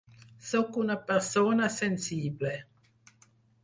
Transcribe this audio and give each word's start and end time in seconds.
Sóc 0.51 0.79
una 0.85 0.95
persona 1.11 1.71
sensible. 1.77 2.59